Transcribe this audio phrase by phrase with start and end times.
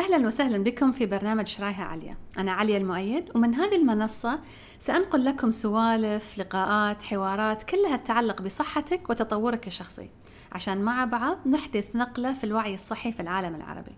[0.00, 2.16] أهلا وسهلا بكم في برنامج شرايها عليا.
[2.38, 4.38] أنا عليا المؤيد ومن هذه المنصة
[4.78, 10.10] سأنقل لكم سوالف لقاءات حوارات كلها تتعلق بصحتك وتطورك الشخصي.
[10.52, 13.92] عشان مع بعض نحدث نقلة في الوعي الصحي في العالم العربي.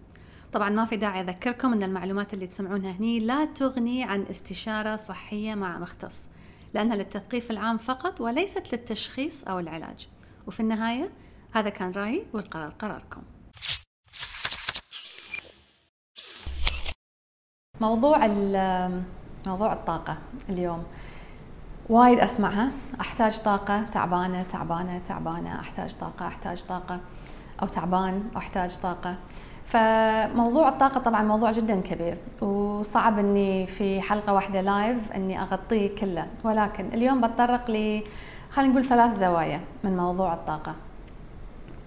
[0.52, 5.54] طبعا ما في داعي أذكركم أن المعلومات اللي تسمعونها هني لا تغني عن استشارة صحية
[5.54, 6.28] مع مختص
[6.74, 10.08] لأنها للتثقيف العام فقط وليست للتشخيص أو العلاج.
[10.46, 11.10] وفي النهاية
[11.52, 13.22] هذا كان رأيي والقرار قراركم.
[17.82, 18.26] موضوع
[19.46, 20.16] موضوع الطاقة
[20.48, 20.82] اليوم.
[21.88, 22.70] وايد أسمعها.
[23.00, 25.60] أحتاج طاقة تعبانة تعبانة تعبانة.
[25.60, 26.98] أحتاج طاقة أحتاج طاقة.
[27.62, 29.14] أو تعبان احتاج طاقة.
[29.66, 32.16] فموضوع الطاقة طبعا موضوع جدا كبير.
[32.40, 36.26] وصعب إني في حلقة واحدة لايف إني أغطيه كله.
[36.44, 38.02] ولكن اليوم بتطرق ل
[38.50, 40.74] خلينا نقول ثلاث زوايا من موضوع الطاقة.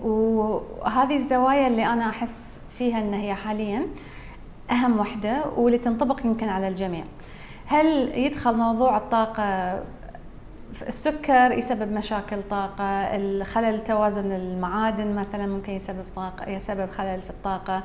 [0.01, 3.87] وهذه الزوايا اللي أنا أحس فيها إن هي حاليا
[4.71, 7.03] أهم وحدة واللي تنطبق يمكن على الجميع.
[7.65, 9.79] هل يدخل موضوع الطاقة
[10.87, 17.83] السكر يسبب مشاكل طاقة، الخلل توازن المعادن مثلا ممكن يسبب طاقة يسبب خلل في الطاقة،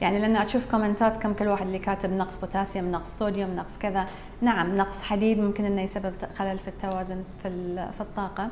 [0.00, 4.06] يعني لأن أشوف كومنتاتكم كل واحد اللي كاتب نقص بوتاسيوم، نقص صوديوم، نقص كذا،
[4.40, 7.48] نعم نقص حديد ممكن إنه يسبب خلل في التوازن في
[7.92, 8.48] في الطاقة.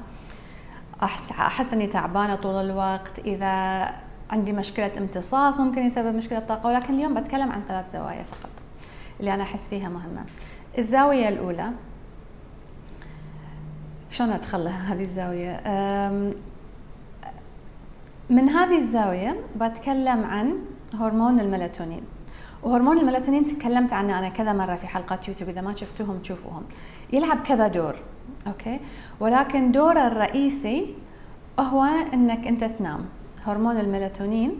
[1.02, 3.86] أحس أحس إني تعبانة طول الوقت، إذا
[4.30, 8.50] عندي مشكلة امتصاص ممكن يسبب مشكلة طاقة ولكن اليوم بتكلم عن ثلاث زوايا فقط
[9.20, 10.24] اللي أنا أحس فيها مهمة.
[10.78, 11.70] الزاوية الأولى
[14.10, 15.60] شلون أدخلها هذه الزاوية؟
[18.30, 20.54] من هذه الزاوية بتكلم عن
[20.94, 22.02] هرمون الميلاتونين.
[22.62, 26.62] وهرمون الميلاتونين تكلمت عنه أنا كذا مرة في حلقات يوتيوب إذا ما شفتوهم تشوفوهم.
[27.12, 27.96] يلعب كذا دور
[28.46, 28.80] okay؟
[29.20, 30.94] ولكن دوره الرئيسي
[31.60, 31.84] هو
[32.14, 33.06] إنك أنت تنام.
[33.46, 34.52] هرمون الميلاتونين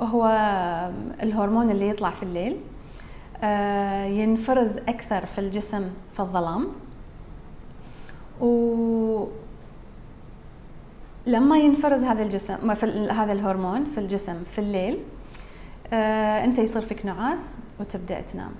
[0.00, 0.26] هو
[1.22, 2.56] الهرمون اللي يطلع في الليل
[3.44, 6.66] آه، ينفرز أكثر في الجسم في الظلام.
[8.40, 9.26] و
[11.26, 14.98] لما ينفرز هذا الجسم في هذا الهرمون في الجسم في الليل
[15.92, 18.50] آه، أنت يصير فيك نعاس وتبدأ تنام.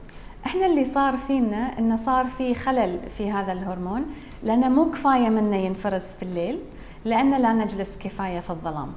[0.47, 4.07] إحنا اللي صار فينا إنه صار في خلل في هذا الهرمون
[4.43, 6.59] لأنه مو كفاية منه ينفرز في الليل
[7.05, 8.93] لأن لا نجلس كفاية في الظلام.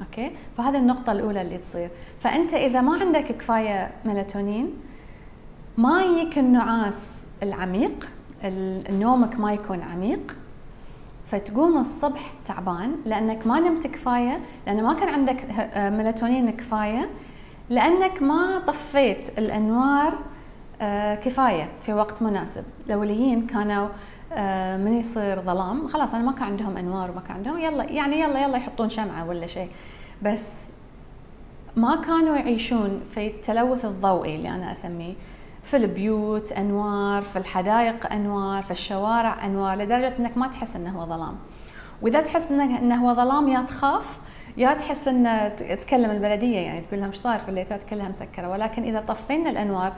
[0.00, 1.90] أوكي؟ فهذه النقطة الأولى اللي تصير.
[2.20, 4.72] فأنت إذا ما عندك كفاية ميلاتونين
[5.78, 8.08] ما يجيك النعاس العميق
[8.90, 10.36] نومك ما يكون عميق
[11.30, 15.44] فتقوم الصبح تعبان لأنك ما نمت كفاية لأن ما كان عندك
[15.76, 17.08] ميلاتونين كفاية
[17.70, 20.18] لأنك ما طفيت الأنوار
[20.80, 22.64] آه، كفاية في وقت مناسب.
[22.86, 23.90] الاوليين كانوا آه،
[24.84, 25.88] من يصير ظلام.
[25.88, 29.28] خلاص أنا ما كان عندهم أنوار وما كان عندهم يلا يعني يلا يلا يحطون شمعة
[29.28, 29.70] ولا شيء.
[30.22, 30.72] بس
[31.76, 35.14] ما كانوا يعيشون في التلوث الضوئي اللي أنا أسميه.
[35.62, 41.06] في البيوت أنوار في الحدائق أنوار في الشوارع أنوار لدرجة إنك ما تحس إنه هو
[41.06, 41.36] ظلام.
[42.02, 44.18] وإذا تحس إنه إنه هو ظلام يا تخاف
[44.56, 48.48] يا تحس ان تكلم البلدية يعني تقول لهم إيش صار في الليتات كلها مسكرة.
[48.48, 49.92] ولكن إذا طفينا الأنوار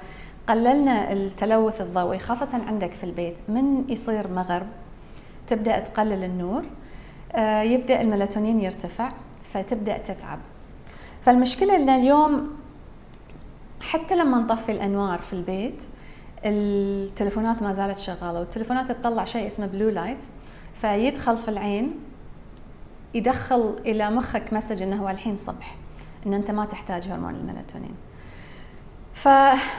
[0.48, 4.66] قللنا التلوث الضوئي خاصة عندك في البيت من يصير مغرب؟
[5.46, 6.64] تبدأ تقلل النور
[7.32, 9.12] آه، يبدأ الميلاتونين يرتفع
[9.52, 10.38] فتبدأ تتعب.
[11.24, 12.50] فالمشكلة إن اليوم
[13.80, 15.82] حتى لما نطفي الأنوار في البيت
[16.44, 20.24] التلفونات ما زالت شغالة والتلفونات تطلع شيء اسمه blue light
[20.74, 22.00] فيدخل في العين
[23.14, 25.76] يدخل إلى مخك message إنه هو الحين صبح
[26.26, 28.07] إن أنت ما تحتاج هرمون الميلاتونين.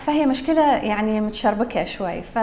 [0.05, 2.21] فهي مشكلة يعني متشربكة شوي.
[2.21, 2.37] ف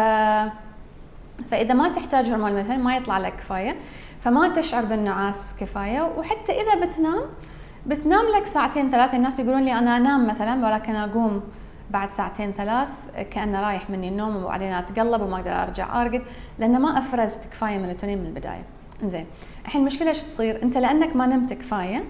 [1.50, 3.76] فإذا ما تحتاج هرمون مثلا ما يطلع لك كفاية
[4.24, 7.22] فما تشعر بالنعاس كفاية وحتى إذا بتنام
[7.86, 9.16] بتنام لك ساعتين ثلاثة.
[9.16, 11.42] الناس يقولون لي أنا أنام مثلا ولكن أقوم
[11.90, 12.88] بعد ساعتين ثلاث
[13.30, 16.22] كأنه رايح مني النوم وبعدين أتقلب وما أقدر أرجع أرقد
[16.58, 18.64] لأن ما أفرزت كفاية ميلاتونين من البداية.
[19.04, 19.26] زين
[19.64, 22.04] الحين المشكلة إيش تصير؟ أنت لأنك ما نمت كفاية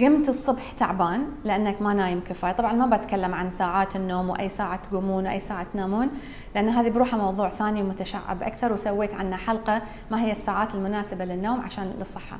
[0.00, 2.52] قمت الصبح تعبان لأنك ما نايم كفاية.
[2.52, 6.08] طبعا ما بتكلم عن ساعات النوم وأي ساعة تقومون وأي ساعة تنامون
[6.54, 11.60] لأن هذه بروحها موضوع ثاني متشعب أكثر وسويت عنه حلقة ما هي الساعات المناسبة للنوم
[11.60, 12.38] عشان للصحة.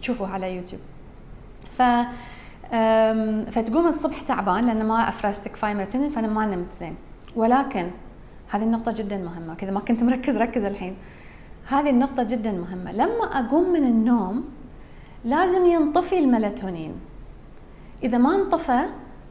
[0.00, 0.80] تشوفوه على يوتيوب.
[1.78, 1.82] ف
[3.50, 6.96] فتقوم الصبح تعبان لأن ما افرزت كفاية ميلاتونين فأنا ما نمت زين.
[7.36, 7.90] ولكن
[8.50, 10.96] هذه النقطة جدا مهمة كذا ما كنت مركز ركز الحين.
[11.68, 12.92] هذه النقطة جدا مهمة.
[12.92, 14.44] لما أقوم من النوم
[15.24, 16.94] لازم ينطفي الميلاتونين.
[18.02, 18.80] إذا ما انطفى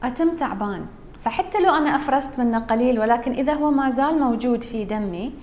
[0.02, 0.86] أتم تعبان.
[1.24, 5.34] فحتى لو أنا أفرزت منه قليل ولكن إذا هو ما زال موجود في دمي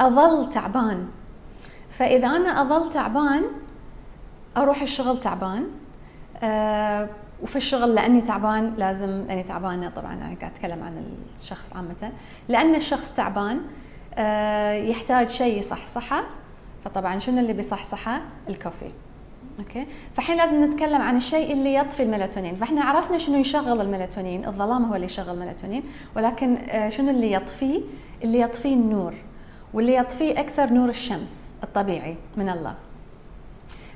[0.00, 1.08] أظل تعبان.
[1.90, 3.42] فإذا أنا أظل تعبان
[4.56, 5.66] أروح الشغل تعبان.
[6.42, 7.08] أه
[7.42, 9.88] وفي الشغل لأني تعبان لازم لاني تعبانة.
[9.88, 11.04] طبعا أنا قاعد أتكلم عن
[11.40, 12.12] الشخص عامه.
[12.48, 13.60] لأن الشخص تعبان
[14.14, 16.22] آه، يحتاج شيء يصحصحه.
[16.84, 18.90] فطبعا شنو اللي بيصحصحه؟ الكوفي.
[19.58, 22.56] أوكي؟ فالحين لازم نتكلم عن الشيء اللي يطفي الميلاتونين.
[22.56, 24.46] فإحنا عرفنا شنو يشغل الميلاتونين.
[24.46, 25.82] الظلام هو اللي يشغل الميلاتونين.
[26.16, 27.80] ولكن آه، شنو اللي يطفيه
[28.24, 29.14] اللي يطفيه النور.
[29.74, 32.74] واللي يطفيه أكثر نور الشمس الطبيعي من الله.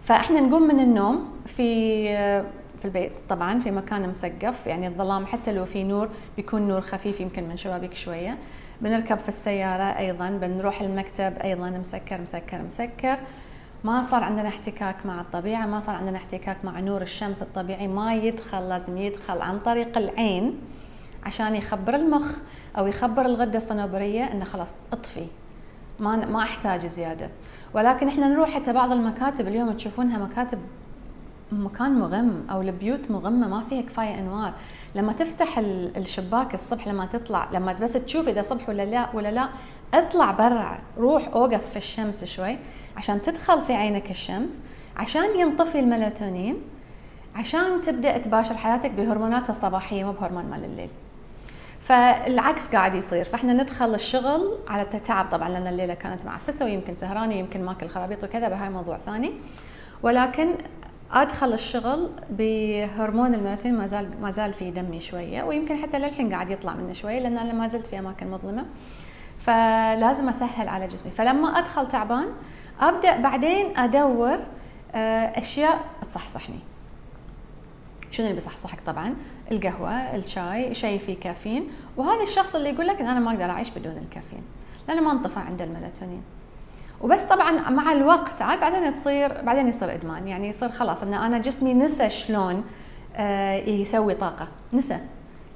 [0.03, 2.45] فإحنا نقوم من النوم في آه،
[2.79, 3.13] في البيت.
[3.29, 4.67] طبعا في مكان مسقف.
[4.67, 8.39] يعني الظلام حتى لو في نور بيكون نور خفيف يمكن من شبابيك شوية.
[8.81, 10.31] بنركب في السيارة أيضا.
[10.31, 11.71] بنروح المكتب أيضا.
[11.71, 13.19] مسكر مسكر مسكر.
[13.85, 18.15] ما صار عندنا احتكاك مع الطبيعة ما صار عندنا احتكاك مع نور الشمس الطبيعي ما
[18.15, 20.61] يدخل لازم يدخل عن طريق العين
[21.27, 22.37] عشان يخبر المخ
[22.79, 25.27] أو يخبر الغدة الصنوبرية إنه خلاص اطفي
[26.01, 27.31] ما ما أحتاج زيادة.
[27.75, 30.59] ولكن إحنا نروح حتى بعض المكاتب اليوم تشوفونها مكاتب
[31.53, 34.53] مكان مغم أو البيوت مغمة ما فيها كفاية أنوار.
[34.95, 35.59] لما تفتح
[35.97, 39.49] الشباك الصبح لما تطلع لما بس تشوف إذا صبح ولا لا ولا لا
[39.95, 42.59] اطلع برا روح أوقف في الشمس شوي.
[42.97, 44.61] عشان تدخل في عينك الشمس
[44.97, 46.57] عشان ينطفي الميلاتونين
[47.35, 50.91] عشان تبدأ تباشر حياتك بهرموناتها الصباحية مو بهرمون مال الليل.
[51.81, 53.25] فالعكس قاعد يصير.
[53.25, 58.25] فإحنا ندخل الشغل على تعب طبعا لأن الليلة كانت معفسه ويمكن سهرانة ويمكن ماكل خرابيط
[58.25, 59.33] وكذا بهاي موضوع ثاني.
[60.03, 60.55] ولكن
[61.13, 65.43] أدخل الشغل بهرمون الميلاتونين ما زال ما زال في دمي شوية.
[65.43, 68.65] ويمكن حتى للحين قاعد يطلع منه شوية لأن أنا ما زلت في أماكن مظلمة.
[69.39, 71.11] فلازم أسهل على جسمي.
[71.11, 72.27] فلما أدخل تعبان
[72.81, 74.39] أبدأ بعدين أدور
[74.95, 76.59] آه، أشياء تصحصحني.
[78.11, 79.15] شنو اللي بيصحصحك؟ طبعا
[79.51, 81.69] القهوة الشاي شيء فيه كافيين.
[81.97, 84.43] وهذا الشخص اللي يقول لك إن أنا ما أقدر أعيش بدون الكافيين
[84.89, 86.23] لأنه ما انطفى عنده الميلاتونين.
[87.01, 90.29] وبس طبعا مع الوقت عاد بعدين تصير بعدين يصير إدمان.
[90.29, 92.65] يعني يصير خلاص إن أنا جسمي نسى شلون
[93.17, 94.49] آه، يسوي طاقة.
[94.73, 95.01] نسى.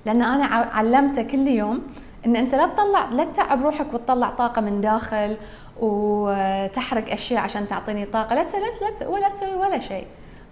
[0.06, 1.82] لأن أنا علمته كل يوم
[2.26, 5.36] إن أنت لا تطلع لا تتعب روحك وتطلع طاقة من داخل
[5.80, 8.34] وتحرق أشياء عشان تعطيني طاقة.
[8.34, 10.06] لا تسوي لا تسوي ولا تسوي ولا شيء.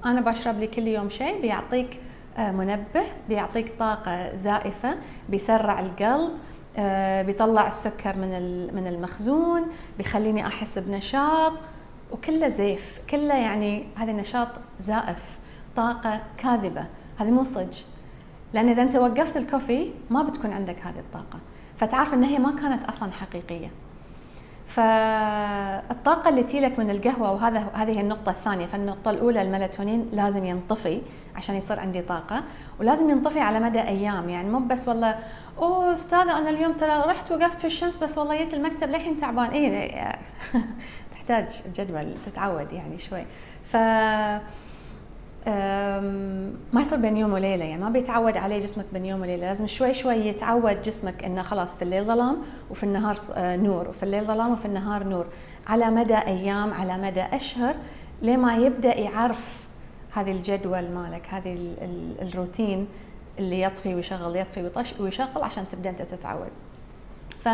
[0.05, 2.01] أنا بشرب لي كل يوم شيء بيعطيك
[2.39, 4.95] آه، منبه بيعطيك طاقة زائفة
[5.29, 6.31] بيسرع القلب
[6.77, 8.31] آه، بيطلع السكر من
[8.75, 9.67] من المخزون
[9.99, 11.53] بيخليني أحس بنشاط.
[12.13, 14.49] وكله زيف كله يعني هذا نشاط
[14.81, 15.39] زائف
[15.77, 16.85] طاقة كاذبة.
[17.19, 17.83] هذه مو صج
[18.55, 21.39] لأن إذا أنت وقفت الكوفي ما بتكون عندك هذه الطاقة.
[21.83, 23.71] فتعرف إن هي ما كانت أصلا حقيقية.
[24.67, 31.03] فالطاقة اللي تجيلك من القهوة وهذا هذه النقطة الثانية فالنقطة الأولى الميلاتونين لازم ينطفي
[31.37, 32.43] عشان يصير عندي طاقة
[32.81, 34.29] ولازم ينطفي على مدى أيام.
[34.29, 35.19] يعني مو بس والله
[35.59, 39.51] أوه أستاذة أنا اليوم ترى رحت وقفت في الشمس بس والله جيت المكتب للحين تعبان.
[39.51, 39.99] اي
[41.13, 43.25] تحتاج جدول تتعود يعني شوي.
[43.73, 43.77] ف
[46.73, 49.95] ما يصير بين يوم وليلة يعني ما بيتعود عليه جسمك بين يوم وليلة لازم شوي
[49.95, 52.37] شوي يتعود جسمك إنه خلاص في الليل ظلام
[52.71, 55.27] وفي النهار آه، نور وفي الليل ظلام وفي النهار نور.
[55.67, 57.75] على مدى أيام على مدى أشهر
[58.23, 59.67] لما يبدأ يعرف
[60.13, 61.75] هذه الجدول مالك هذه
[62.23, 62.89] الروتين
[63.39, 66.51] اللي يطفي ويشغل يطفي ويشغل عشان تبدأ أنت تتعود.
[67.41, 67.49] ف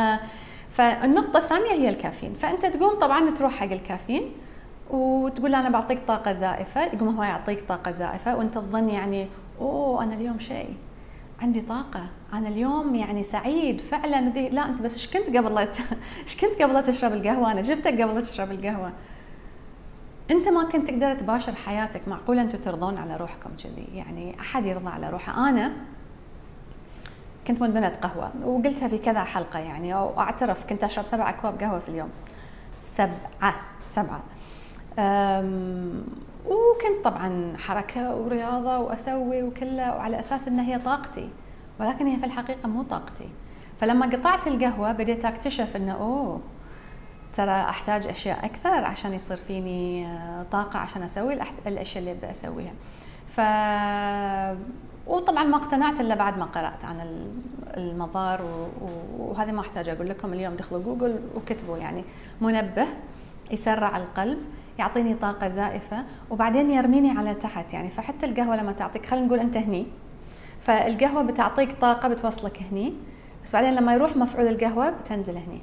[0.70, 4.32] فالنقطة الثانية هي الكافيين، فأنت تقوم طبعا تروح حق الكافيين
[4.90, 9.28] وتقول أنا بعطيك طاقة زائفة يقوم هو يعطيك طاقة زائفة وأنت تظن يعني
[9.60, 10.76] أوه أنا اليوم شيء
[11.42, 14.48] عندي طاقة أنا اليوم يعني سعيد فعلا ذي.
[14.48, 15.58] لا أنت بس إيش كنت قبل
[16.24, 18.92] إيش كنت قبل تشرب القهوة؟ أنا جبتك قبل تشرب القهوة.
[20.30, 22.08] أنت ما كنت تقدر تباشر حياتك.
[22.08, 25.48] معقولة أنتم ترضون على روحكم كذي؟ يعني أحد يرضى على روحه.
[25.48, 25.72] أنا
[27.46, 31.78] كنت مدمنة قهوة وقلتها في كذا حلقة يعني أو أعترف كنت أشرب سبع أكواب قهوة
[31.78, 32.10] في اليوم.
[32.86, 33.54] سبعة
[33.88, 34.20] سبعة.
[36.46, 41.28] وكنت طبعا حركة ورياضة وأسوي وكله وعلى أساس أنها هي طاقتي.
[41.80, 43.28] ولكن هي في الحقيقة مو طاقتي.
[43.80, 46.40] فلما قطعت القهوة بديت أكتشف أنه أوه
[47.36, 52.72] ترى أحتاج أشياء أكثر عشان يصير فيني آه، طاقة عشان أسوي الأشياء اللي أبي أسويها.
[53.28, 53.40] ف
[55.06, 57.26] وطبعا ما اقتنعت إلا بعد ما قرأت عن
[57.76, 58.40] المضار
[59.18, 60.32] وهذا ما أحتاج أقول لكم.
[60.32, 62.04] اليوم دخلوا جوجل وكتبوا يعني
[62.40, 62.86] منبه
[63.50, 64.38] يسرع القلب
[64.78, 67.72] يعطيني طاقة زائفة وبعدين يرميني على تحت.
[67.72, 69.86] يعني فحتى القهوة لما تعطيك خلينا نقول أنت هني
[70.62, 72.92] فالقهوة بتعطيك طاقة بتوصلك هني
[73.44, 75.60] بس بعدين لما يروح مفعول القهوة بتنزل هني.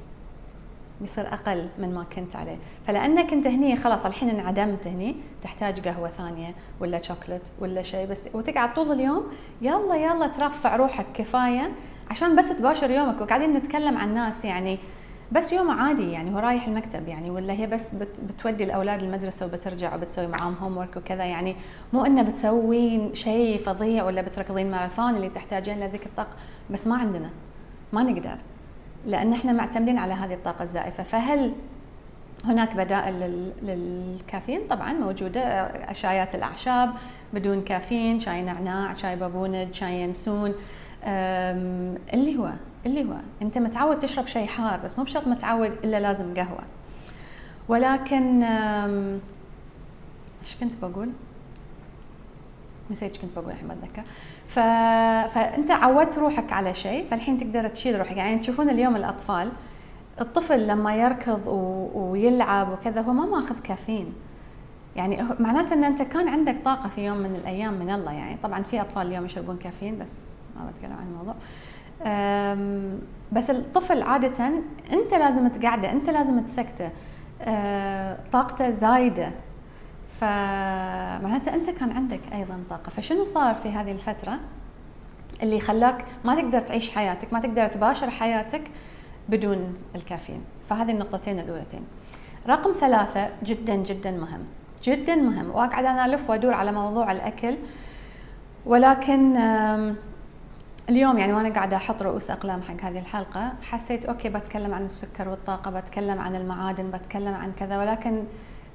[1.00, 2.56] بيصير أقل من ما كنت عليه.
[2.86, 8.20] فلأنك أنت هني خلاص الحين انعدمت هني تحتاج قهوة ثانية ولا شوكلت ولا شيء بس
[8.34, 9.22] وتقعد طول اليوم
[9.62, 11.70] يلا يلا ترفع روحك كفاية
[12.10, 13.20] عشان بس تباشر يومك.
[13.20, 14.78] وقاعدين نتكلم عن ناس يعني
[15.32, 19.46] بس يوم عادي يعني هو رايح المكتب يعني ولا هي بس بت بتودي الأولاد المدرسة
[19.46, 21.56] وبترجع وبتسوي معاهم هوم ورك وكذا يعني
[21.92, 26.36] مو إنه بتسوين شيء فظيع ولا بتركضين ماراثون اللي تحتاجين لذيك الطاقة
[26.70, 27.30] بس ما عندنا
[27.92, 28.38] ما نقدر
[29.06, 31.02] لأن إحنا معتمدين على هذه الطاقة الزائفة.
[31.02, 31.52] فهل
[32.44, 33.14] هناك بدائل
[33.62, 36.90] للكافيين؟ طبعا موجودة شايات الأعشاب
[37.32, 40.54] بدون كافيين شاي نعناع شاي بابونج شاي ينسون
[42.14, 42.52] اللي هو
[42.86, 46.62] اللي هو أنت متعود تشرب شيء حار بس مو بشرط متعود إلا لازم قهوة.
[47.68, 48.42] ولكن
[50.42, 51.10] إيش كنت بقول؟
[52.90, 54.02] نسيت كنت بقول الحين بتذكر
[54.48, 54.58] ف...
[55.34, 58.16] فأنت عودت روحك على شيء فالحين تقدر تشيل روحك.
[58.16, 59.52] يعني تشوفون اليوم الأطفال
[60.20, 61.88] الطفل لما يركض و...
[61.94, 64.12] ويلعب وكذا هو ما ماخذ كافيين.
[64.96, 68.12] يعني معناته إن أنت كان عندك طاقة في يوم من الأيام من الله.
[68.12, 70.20] يعني طبعا في أطفال اليوم يشربون كافيين بس
[70.56, 71.34] ما بتكلم عن الموضوع.
[73.32, 74.46] بس الطفل عادة
[74.92, 76.90] أنت لازم تقعده أنت لازم تسكته
[77.42, 79.30] أه، طاقته زايدة.
[80.20, 82.90] فمعناته أنت كان عندك أيضا طاقة.
[82.90, 84.38] فشنو صار في هذه الفترة
[85.42, 88.62] اللي خلاك ما تقدر تعيش حياتك ما تقدر تباشر حياتك
[89.28, 91.82] بدون الكافيين؟ فهذه النقطتين الأولتين.
[92.48, 94.44] رقم ثلاثة جدا جدا مهم
[94.82, 95.50] جدا مهم.
[95.50, 97.56] واقعد أنا ألف وأدور على موضوع الأكل
[98.66, 99.36] ولكن
[100.88, 105.28] اليوم يعني وأنا قاعدة أحط رؤوس أقلام حق هذه الحلقة حسيت أوكي بتكلم عن السكر
[105.28, 108.24] والطاقة بتكلم عن المعادن بتكلم عن كذا ولكن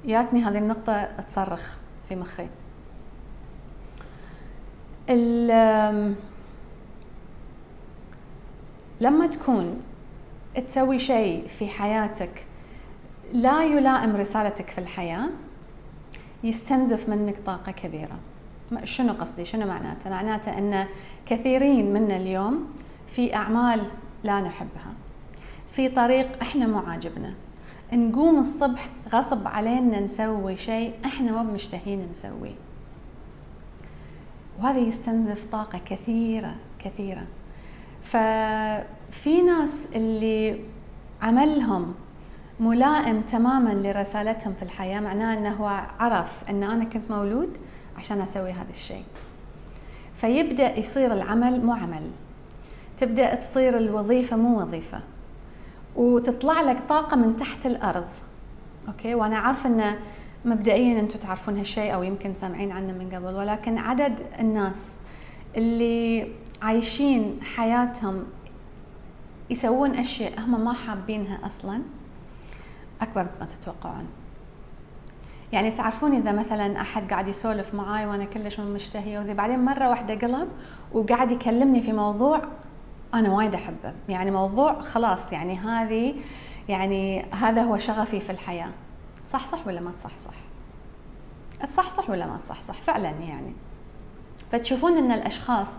[0.04, 1.76] جاتني هذه النقطة تصرخ
[2.08, 2.46] في مخي.
[9.00, 9.82] لما تكون
[10.68, 12.44] تسوي شيء في حياتك
[13.32, 15.28] لا يلائم رسالتك في الحياة
[16.44, 18.18] يستنزف منك طاقة كبيرة.
[18.84, 20.86] شنو قصدي؟ شنو معناته؟ معناته إن
[21.26, 22.66] كثيرين منا اليوم
[23.06, 23.80] في أعمال
[24.24, 24.92] لا نحبها
[25.68, 27.34] في طريق إحنا مو عاجبنا.
[27.92, 32.54] نقوم الصبح غصب علينا نسوي شيء إحنا مو مشتهين نسويه.
[34.60, 37.22] وهذا يستنزف طاقة كثيرة كثيرة.
[38.02, 40.60] ففي ناس اللي
[41.22, 41.94] عملهم
[42.60, 47.58] ملائم تماما لرسالتهم في الحياة معناه إنه هو عرف إن أنا كنت مولود
[48.02, 49.04] عشان أسوي هذا الشيء.
[50.16, 52.10] فيبدأ يصير العمل مو عمل
[53.00, 55.00] تبدأ تصير الوظيفة مو وظيفة.
[55.96, 58.08] وتطلع لك طاقة من تحت الأرض.
[58.88, 59.94] أوكي؟ وأنا عارفه إن
[60.44, 65.00] مبدئيا أنتم تعرفون هالشيء أو يمكن سامعين عنه من قبل ولكن عدد الناس
[65.56, 66.28] اللي
[66.62, 68.24] عايشين حياتهم
[69.50, 71.82] يسوون أشياء هم ما حابينها أصلا
[73.00, 74.06] أكبر مما تتوقعون.
[75.52, 79.88] يعني تعرفون إذا مثلا أحد قاعد يسولف معاي وأنا كلش من مشتهية وذي بعدين مرة
[79.88, 80.48] واحدة قلب
[80.92, 82.42] وقاعد يكلمني في موضوع
[83.14, 83.94] أنا وايد أحبه.
[84.08, 86.14] يعني موضوع خلاص يعني هذه
[86.68, 88.70] يعني هذا هو شغفي في الحياة.
[89.28, 90.34] صح صح ولا ما تصح صح؟
[91.66, 93.52] تصح صح ولا ما تصح صح؟ فعلا يعني.
[94.50, 95.78] فتشوفون إن الأشخاص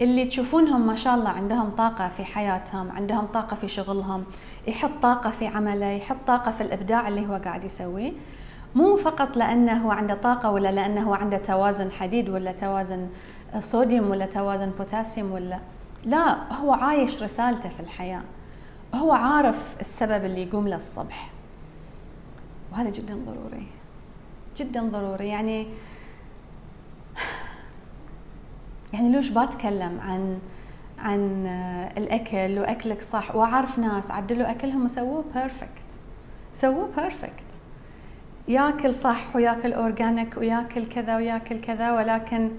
[0.00, 4.24] اللي تشوفونهم ما شاء الله عندهم طاقة في حياتهم عندهم طاقة في شغلهم
[4.66, 8.12] يحط طاقة في عمله يحط طاقة في الإبداع اللي هو قاعد يسويه
[8.74, 13.08] مو فقط لأنه عنده طاقة ولا لأنه عنده توازن حديد ولا توازن
[13.60, 15.58] صوديوم ولا توازن بوتاسيوم ولا
[16.04, 18.22] لا هو عايش رسالته في الحياة.
[18.94, 21.30] هو عارف السبب اللي يقوم له الصبح.
[22.72, 23.66] وهذا جدا ضروري.
[24.56, 25.28] جدا ضروري.
[25.28, 25.66] يعني
[28.92, 30.38] يعني ليش بتكلم عن
[30.98, 31.46] عن
[31.96, 35.68] الأكل وأكلك صح؟ وأعرف ناس عدلوا أكلهم وسووه perfect
[36.54, 37.43] سووه perfect
[38.48, 42.50] ياكل صح وياكل organic وياكل كذا وياكل كذا ولكن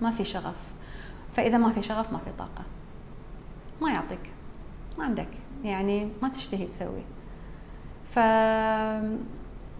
[0.00, 0.56] ما في شغف.
[1.32, 2.64] فإذا ما في شغف ما في طاقة.
[3.82, 4.30] ما يعطيك.
[4.98, 5.28] ما عندك.
[5.64, 7.02] يعني ما تشتهي تسوي.
[8.14, 8.18] ف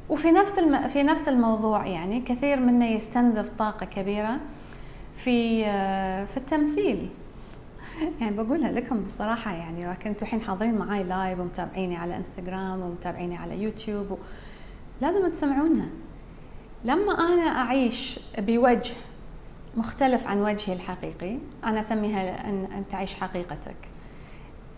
[0.09, 0.88] وفي نفس الم...
[0.88, 4.40] في نفس الموضوع يعني كثير منا يستنزف طاقة كبيرة
[5.16, 5.64] في
[6.26, 7.09] في التمثيل.
[8.21, 13.62] يعني بقولها لكم بصراحة يعني كنتوا الحين حاضرين معاي لايف ومتابعيني على انستغرام ومتابعيني على
[13.62, 14.16] يوتيوب و...
[15.00, 15.88] لازم تسمعونها.
[16.85, 18.95] لما أنا أعيش بوجه
[19.76, 23.76] مختلف عن وجهي الحقيقي أنا أسميها أن, أن تعيش حقيقتك.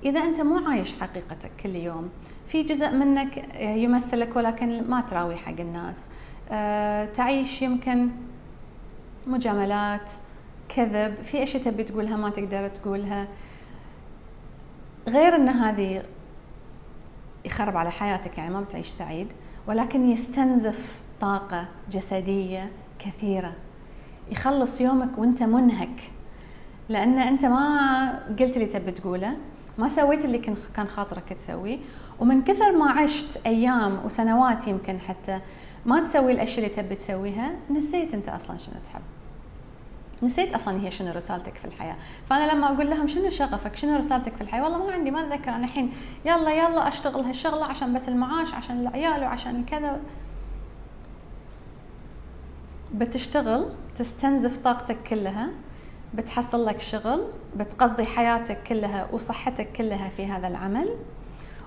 [0.05, 2.11] إذا أنت مو عايش حقيقتك كل يوم
[2.49, 6.09] في جزء منك يمثلك ولكن ما تراوي حق الناس.
[6.51, 8.09] أه تعيش يمكن
[9.27, 10.11] مجاملات
[10.69, 13.29] كذب في أشياء تبي تقولها ما تقدر تقولها.
[15.09, 16.03] غير إن هذه
[17.45, 19.33] يخرب على حياتك يعني ما بتعيش سعيد.
[19.67, 23.53] ولكن يستنزف طاقة جسدية كثيرة.
[24.31, 26.11] يخلص يومك وانت منهك.
[26.89, 29.37] لأن انت ما قلت اللي تبي تقوله
[29.79, 30.39] ما سويت اللي
[30.75, 31.79] كان خاطرك تسويه
[32.21, 35.41] ومن كثر ما عشت أيام وسنوات يمكن حتى
[35.87, 39.03] ما تسوي الأشياء اللي تبي تسويها نسيت انت أصلا شنو تحب.
[40.23, 41.97] نسيت أصلا هي شنو رسالتك في الحياة.
[42.31, 45.51] فأنا لما أقول لهم شنو شغفك شنو رسالتك في الحياة؟ والله ما عندي ما أتذكر.
[45.51, 45.93] أنا الحين
[46.25, 50.01] يلا يلا أشتغل هالشغلة عشان بس المعاش عشان العيال وعشان كذا.
[52.95, 55.49] بتشتغل تستنزف طاقتك كلها
[56.15, 57.23] بتحصل لك شغل
[57.57, 60.89] بتقضي حياتك كلها وصحتك كلها في هذا العمل.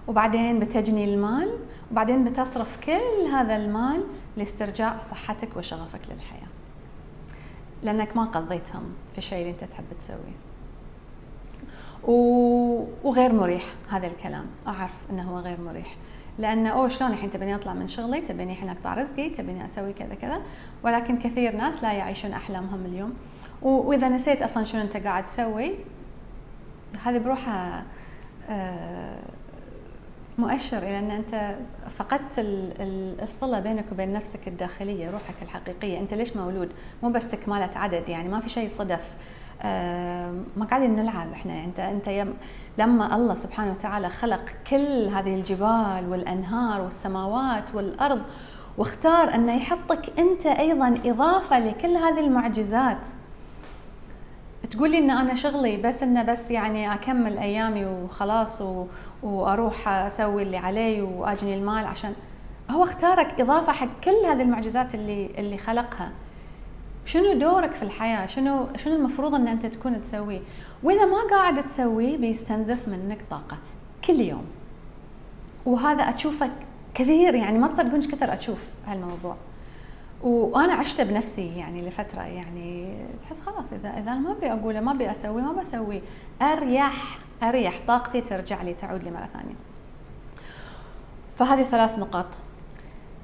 [0.07, 1.59] وبعدين بتجني المال
[1.91, 4.03] وبعدين بتصرف كل هذا المال
[4.37, 6.54] لاسترجاع صحتك وشغفك للحياة.
[7.83, 10.35] لأنك ما قضيتهم في الشيء اللي أنت تحب تسويه.
[13.03, 14.45] وغير مريح هذا الكلام.
[14.67, 15.95] أعرف إنه هو غير مريح.
[16.39, 20.15] لأنه أوه شلون الحين تبيني أطلع من شغلي؟ تبيني الحين أقطع رزقي؟ تبيني أسوي كذا
[20.15, 20.41] كذا.
[20.83, 23.13] ولكن كثير ناس لا يعيشون أحلامهم اليوم.
[23.61, 25.75] وإذا نسيت أصلا شنو أنت قاعد تسوي
[27.03, 27.83] هذه بروحها
[28.49, 29.19] آه،
[30.37, 31.55] مؤشر إلى أن أنت
[31.97, 32.33] فقدت
[33.23, 35.99] الصلة بينك وبين نفسك الداخلية روحك الحقيقية.
[35.99, 36.69] أنت ليش مولود؟
[37.03, 39.11] مو بس تكمله عدد يعني ما في شيء صدف.
[40.57, 41.63] ما قاعدين نلعب إحنا.
[41.63, 42.27] أنت أنت
[42.77, 48.21] لما الله سبحانه وتعالى خلق كل هذه الجبال والأنهار والسماوات والأرض
[48.77, 53.07] واختار أنه يحطك أنت أيضا إضافة لكل هذه المعجزات.
[54.65, 58.85] تقول لي إن أنا شغلي بس إنه بس يعني أكمل أيامي وخلاص و...
[59.23, 62.13] وأروح أسوي اللي علي وأجني المال عشان
[62.71, 66.11] هو اختارك إضافة حق كل هذه المعجزات اللي اللي خلقها.
[67.05, 70.39] شنو دورك في الحياة؟ شنو شنو المفروض إن أنت تكون تسويه
[70.83, 73.57] وإذا ما قاعد تسويه بيستنزف منك طاقة
[74.05, 74.45] كل يوم.
[75.65, 76.49] وهذا اشوفه
[76.93, 79.35] كثير يعني ما تصدقون كثر أشوف هالموضوع.
[80.23, 85.11] وأنا عشته بنفسي يعني لفترة يعني تحس خلاص اذا إذا ما أبي أقوله ما أبي
[85.11, 86.01] أسوي ما بسوي
[86.41, 89.55] أريح أريح طاقتي ترجع لي تعود لي مرة ثانية.
[91.37, 92.25] فهذه ثلاث نقاط.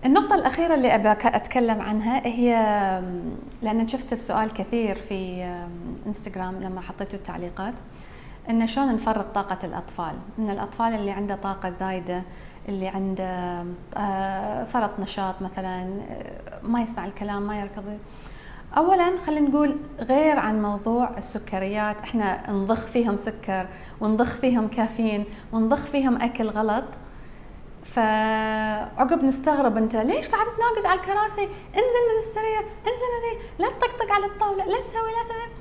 [0.05, 2.51] النقطة الأخيرة اللي أبى أتكلم عنها هي
[3.61, 5.43] لأن شفت السؤال كثير في
[6.07, 7.73] إنستغرام لما حطيته التعليقات.
[8.49, 12.23] إن شلون نفرغ طاقة الأطفال؟ إن الأطفال اللي عنده طاقة زايدة
[12.69, 13.63] اللي عنده
[13.97, 17.97] آه، فرط نشاط مثلا آه، ما يسمع الكلام ما يركض.
[18.77, 23.67] اولا خلينا نقول غير عن موضوع السكريات إحنا نضخ فيهم سكر
[24.01, 26.85] ونضخ فيهم كافيين ونضخ فيهم أكل غلط.
[27.83, 34.11] فعقب نستغرب أنت ليش قاعد تناقز على الكراسي؟ انزل من السرير انزل من لا تطقطق
[34.11, 35.60] على الطاولة لا تسوي لا تسوي.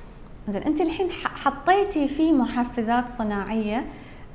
[0.51, 3.85] زين انت الحين حطيتي فيه محفزات صناعية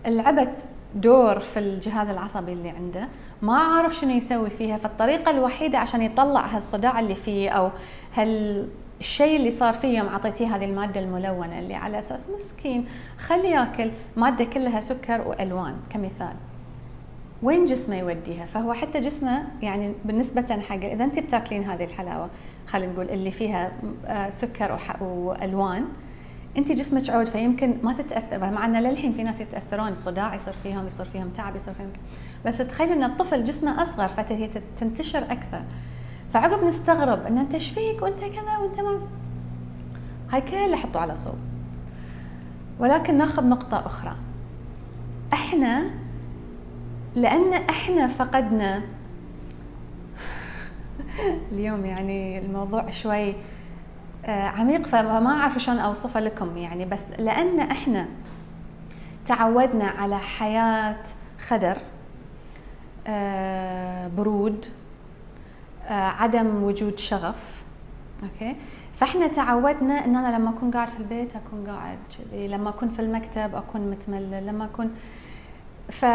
[0.05, 3.07] لعبت دور في الجهاز العصبي اللي عنده.
[3.41, 7.69] ما عارف شنو يسوي فيها فالطريقة الوحيدة عشان يطلع هالصداع اللي فيه أو
[8.15, 12.85] هالشيء اللي صار فيه يوم أعطيتيه هذه المادة الملونة اللي على أساس مسكين
[13.19, 16.33] خليه ياكل مادة كلها سكر وألوان كمثال.
[17.43, 22.29] وين جسمه يوديها؟ فهو حتى جسمه يعني بالنسبة حق إذا أنت بتاكلين هذه الحلاوة
[22.67, 23.71] خلينا نقول اللي فيها
[24.05, 25.85] آه، سكر وألوان
[26.57, 30.87] أنت جسمك عود فيمكن ما تتأثر مع إن للحين في ناس يتأثرون صداع يصير فيهم
[30.87, 31.89] يصير فيهم تعب يصير فيهم
[32.45, 35.61] بس تخيلوا إن الطفل جسمه أصغر فهي تنتشر أكثر.
[36.33, 38.99] فعقب نستغرب إن أنت إيش فيك؟ وأنت كذا وأنت ما
[40.31, 41.35] هاي كلها حطوا على صوب.
[42.79, 44.15] ولكن ناخذ نقطة أخرى.
[45.33, 45.83] إحنا
[47.15, 48.81] لأن إحنا فقدنا
[51.51, 53.33] اليوم يعني الموضوع شوي
[54.27, 56.85] عميق فما أعرف شلون أوصفه لكم يعني.
[56.85, 58.05] بس لأن إحنا
[59.27, 61.03] تعودنا على حياة
[61.47, 61.77] خدر
[63.07, 64.65] آه، برود
[65.87, 67.63] آه، عدم وجود شغف
[68.23, 68.55] أوكي؟
[68.95, 72.99] فإحنا تعودنا ان أنا لما أكون قاعد في البيت أكون قاعد كذي لما أكون في
[72.99, 74.91] المكتب أكون متملل لما أكون
[75.89, 76.05] ف...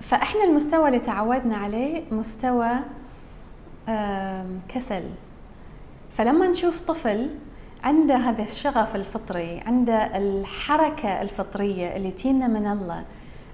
[0.00, 2.70] فإحنا المستوى اللي تعودنا عليه مستوى
[4.68, 5.02] كسل.
[6.18, 7.30] فلما نشوف طفل
[7.84, 13.04] عنده هذا الشغف الفطري عنده الحركة الفطرية اللي تينا من الله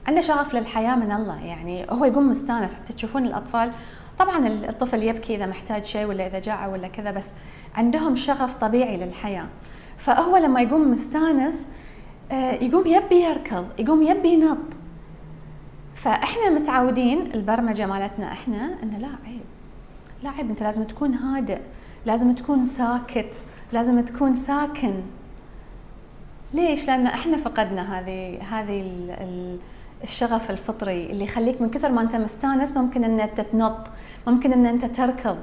[0.07, 3.71] عنده شغف للحياة من الله يعني هو يقوم مستانس حتى تشوفون الأطفال.
[4.19, 7.33] طبعا الطفل يبكي إذا محتاج شيء ولا إذا جاع ولا كذا بس
[7.75, 9.47] عندهم شغف طبيعي للحياة.
[9.99, 11.69] فهو لما يقوم مستانس
[12.33, 14.59] آه، يقوم يبي يركض يقوم يبي ينط.
[15.95, 19.41] فإحنا متعودين البرمجة مالتنا إحنا إنه لا عيب
[20.23, 21.59] لا عيب أنت لازم تكون هادئ.
[22.07, 23.35] لازم تكون ساكت
[23.73, 24.95] لازم تكون ساكن.
[26.55, 28.91] ليش؟ لأن إحنا فقدنا هذه هذه
[30.03, 33.87] الشغف الفطري اللي يخليك من كثر ما أنت مستانس ممكن إن أنت تنط
[34.27, 35.39] ممكن إن أنت تركض.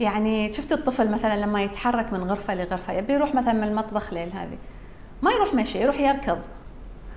[0.00, 4.32] يعني شفت الطفل مثلا لما يتحرك من غرفة لغرفة يبي يروح مثلا من المطبخ ليل
[4.32, 4.58] هذه
[5.22, 6.38] ما يروح مشي يروح يركض.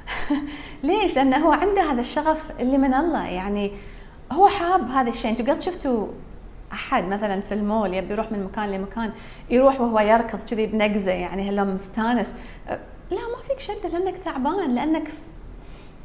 [0.83, 3.71] ليش؟ لأنه هو عنده هذا الشغف اللي من الله يعني
[4.31, 5.31] هو حاب هذا الشيء.
[5.31, 6.07] أنتم قد شفتوا
[6.73, 9.11] أحد مثلا في المول يبي يروح من مكان لمكان
[9.49, 12.33] يروح وهو يركض كذي بنقزة يعني هلأ مستانس.
[13.11, 15.11] لا ما فيك شدة لأنك تعبان لأنك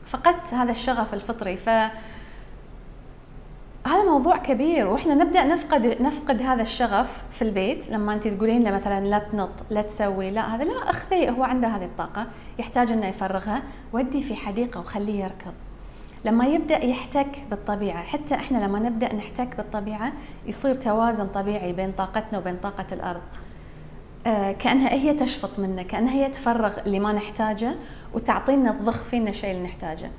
[0.07, 1.57] فقدت هذا الشغف الفطري.
[1.57, 1.69] ف
[3.87, 7.91] هذا موضوع كبير وإحنا نبدأ نفقد نفقد هذا الشغف في البيت.
[7.91, 11.69] لما أنت تقولين له مثلا لا تنط لا تسوي لا هذا لا اخذي هو عنده
[11.69, 12.27] هذه الطاقة
[12.59, 13.63] يحتاج إنه يفرغها.
[13.93, 15.55] ودي في حديقة وخليه يركض.
[16.29, 20.13] لما يبدأ يحتك بالطبيعة حتى إحنا لما نبدأ نحتك بالطبيعة
[20.47, 23.21] يصير توازن طبيعي بين طاقتنا وبين طاقة الأرض.
[24.27, 27.75] آه كأنها هي تشفط منا كأنها هي تفرغ اللي ما نحتاجه
[28.15, 30.11] وتعطينا تضخ فينا الشيء اللي نحتاجه.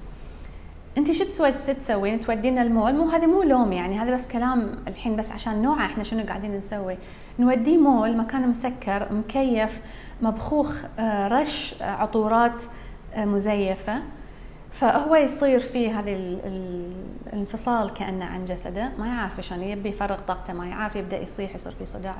[0.98, 5.15] أنت شو تسوي تسوين تودينا المول؟ مو هذا مو لوم يعني هذا بس كلام الحين
[5.15, 6.98] بس عشان نوعه إحنا شنو قاعدين نسوي.
[7.39, 9.82] نوديه مول مكان مسكر مكيف
[10.22, 12.62] مبخوخ آه، رش آه، عطورات
[13.17, 14.02] مزيفة.
[14.80, 16.39] فهو يصير فيه هذه
[17.34, 21.72] الانفصال كأنه عن جسده ما يعرف شلون يبي يفرغ طاقته ما يعرف يبدأ يصيح يصير
[21.72, 22.15] في صداع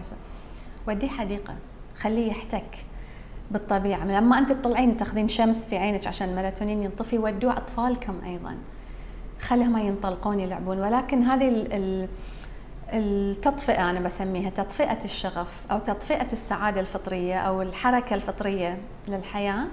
[0.88, 1.56] وديه حديقة
[2.00, 2.78] خليه يحتك
[3.52, 4.06] بالطبيعة.
[4.06, 8.58] لما أنت تطلعين تاخذين شمس في عينك عشان الميلاتونين ينطفي ودوه أطفالكم أيضا.
[9.42, 10.80] خليهم ينطلقون يلعبون.
[10.80, 11.68] ولكن هذه
[12.94, 19.66] التطفئة أنا بسميها تطفئة الشغف أو تطفئة السعادة الفطرية أو الحركة الفطرية للحياة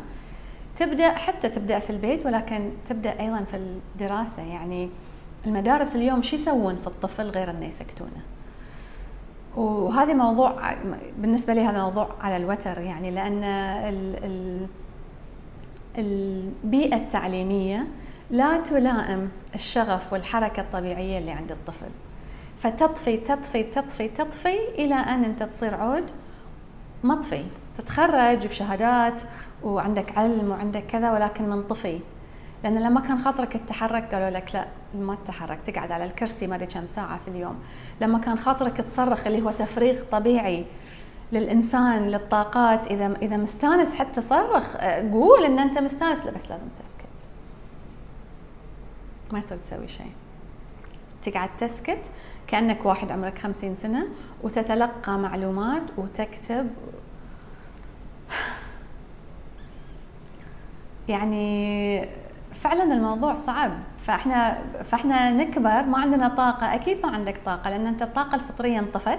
[0.76, 4.42] تبدأ حتى تبدأ في البيت ولكن تبدأ أيضا في الدراسة.
[4.42, 4.90] يعني
[5.46, 8.22] المدارس اليوم شو يسوون في الطفل غير إنه يسكتونه؟
[9.56, 10.74] وهذا موضوع
[11.18, 12.78] بالنسبة لي هذا موضوع على الوتر.
[12.80, 14.66] يعني لأن ال ال
[15.98, 17.86] البيئة التعليمية
[18.30, 21.90] لا تلائم الشغف والحركة الطبيعية اللي عند الطفل.
[22.58, 26.04] فتطفي تطفي تطفي تطفي إلى أن أنت تصير عود
[27.04, 27.44] مطفي.
[27.78, 29.22] تتخرج بشهادات
[29.62, 32.00] وعندك علم وعندك كذا ولكن منطفي
[32.64, 36.66] لأن لما كان خاطرك تتحرك قالوا لك لا ما تتحرك تقعد على الكرسي ما أدري
[36.66, 37.56] كم ساعة في اليوم.
[38.00, 40.64] لما كان خاطرك تصرخ اللي هو تفريغ طبيعي
[41.32, 44.76] للإنسان للطاقات إذا إذا مستانس حتى صرخ
[45.12, 47.06] قول إن أنت مستانس لا بس لازم تسكت.
[49.32, 50.12] ما يصير تسوي شيء.
[51.22, 52.00] تقعد تسكت
[52.46, 54.06] كأنك واحد عمرك خمسين سنة
[54.42, 56.68] وتتلقى معلومات وتكتب
[61.08, 62.08] يعني
[62.54, 63.72] فعلا الموضوع صعب.
[64.06, 66.74] فاحنا فإحنا نكبر ما عندنا طاقة.
[66.74, 69.18] أكيد ما عندك طاقة لأن أنت الطاقة الفطرية انطفت.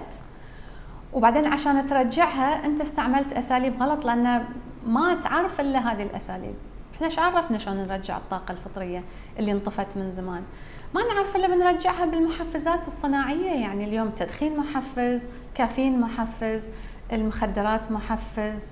[1.14, 4.44] وبعدين عشان ترجعها أنت استعملت أساليب غلط لأن
[4.86, 6.56] ما تعرف إلا هذه الأساليب.
[6.96, 9.04] إحنا إيش عرفنا شلون نرجع الطاقة الفطرية
[9.40, 10.44] اللي انطفت من زمان؟
[10.94, 13.62] ما نعرف إلا بنرجعها بالمحفزات الصناعية.
[13.62, 16.70] يعني اليوم تدخين محفز كافيين محفز
[17.14, 18.64] المخدرات محفز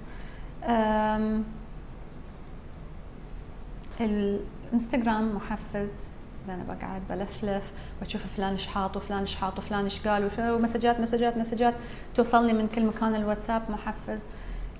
[4.01, 6.15] الإنستغرام محفز
[6.49, 7.63] أنا بقعد بلفلف
[8.01, 11.73] واشوف فلان شحاط وفلان شحاط وفلان إيش قال ومسجات مسجات مسجات.
[12.15, 14.23] توصلني من كل مكان الواتساب محفز.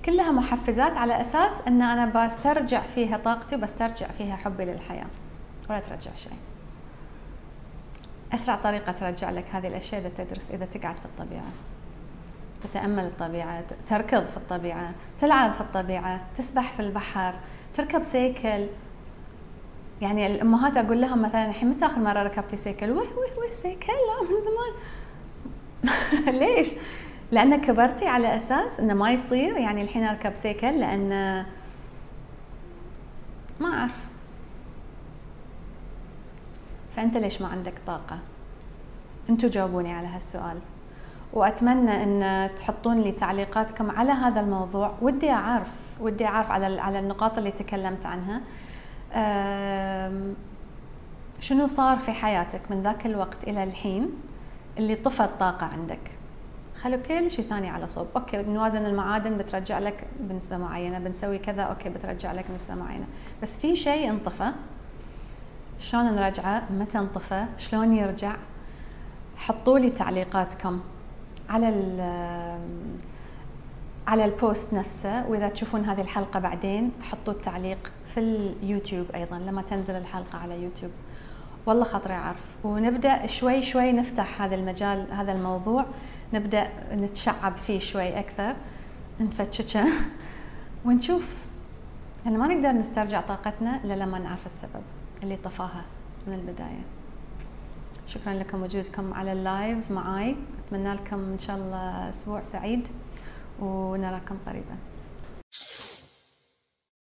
[0.04, 5.06] كلها محفزات على أساس إن أنا بسترجع فيها طاقتي وبسترجع فيها حبي للحياة.
[5.70, 6.38] ولا ترجع شيء.
[8.32, 11.50] أسرع طريقة ترجع لك هذه الأشياء إذا تدرس إذا تقعد في الطبيعة.
[12.64, 14.90] تتأمل الطبيعة تركض في الطبيعة
[15.20, 17.34] تلعب في الطبيعة تسبح في البحر
[17.76, 18.66] تركب سيكل
[20.02, 23.92] يعني الأمهات أقول لهم مثلا الحين متى آخر مرة ركبتي سيكل؟ وي وي وي سيكل
[23.92, 24.74] لا من زمان
[26.40, 26.68] ليش؟
[27.32, 31.08] لأن كبرتي على أساس إنه ما يصير يعني الحين أركب سيكل لأن
[33.60, 33.92] ما أعرف
[36.96, 38.18] فأنت ليش ما عندك طاقة؟
[39.30, 40.58] أنتوا جاوبوني على هالسؤال
[41.36, 44.94] وأتمنى إن تحطون لي تعليقاتكم على هذا الموضوع.
[45.02, 45.68] ودي أعرف
[46.00, 48.40] ودي أعرف على على النقاط اللي تكلمت عنها.
[51.40, 54.10] شنو صار في حياتك من ذاك الوقت إلى الحين
[54.78, 55.98] اللي طفى الطاقة عندك؟
[56.82, 58.06] خلوا كل شيء ثاني على صوب.
[58.16, 60.98] okay بنوازن المعادن بترجع لك بنسبة معينة.
[60.98, 63.06] بنسوي كذا okay بترجع لك نسبة معينة.
[63.42, 64.52] بس في شيء انطفى.
[65.78, 68.32] شلون نرجعه متى انطفى؟ شلون يرجع؟
[69.36, 70.80] حطوا لي تعليقاتكم.
[71.48, 71.68] على
[74.06, 79.94] على البوست نفسه وإذا تشوفون هذه الحلقة بعدين حطوا التعليق في اليوتيوب أيضا لما تنزل
[79.94, 80.90] الحلقة على يوتيوب.
[81.66, 85.86] والله خاطري اعرف ونبدأ شوي شوي نفتح هذا المجال هذا الموضوع.
[86.34, 88.56] نبدأ نتشعب فيه شوي أكثر.
[89.20, 89.84] نفتششه
[90.84, 91.28] ونشوف.
[92.24, 94.82] لأن ما نقدر نسترجع طاقتنا إلا لما نعرف السبب
[95.22, 95.84] اللي طفاها
[96.26, 96.95] من البداية.
[98.06, 100.36] شكرا لكم وجودكم على اللايف معاي.
[100.58, 102.88] أتمنى لكم إن شاء الله أسبوع سعيد
[103.60, 104.76] ونراكم قريبا.